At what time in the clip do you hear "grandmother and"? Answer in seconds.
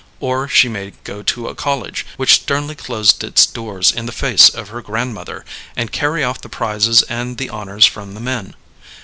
4.81-5.91